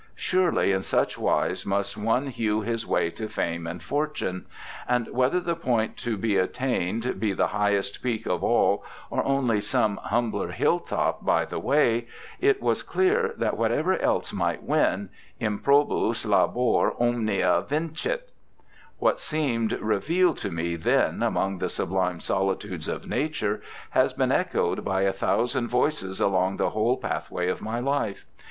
[0.17, 4.47] "Surel}^ in such wise must one hew his way to fame and fortune;
[4.87, 9.61] and whether the point to be attained be the highest peak of all, or only
[9.61, 12.07] some humbler hill top by the way,
[12.39, 15.09] it was clear that whatever else might win,
[15.39, 18.23] improbiis labor omnia vincity
[18.97, 23.61] What seemed revealed to me then among the sublime solitudes of nature
[23.91, 28.25] has been echoed by a thou sand voices along the whole pathway of my life.